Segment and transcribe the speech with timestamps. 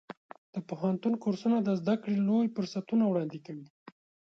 [0.53, 3.67] د پوهنتون کورسونه د زده کړې لوی فرصتونه وړاندې کوي.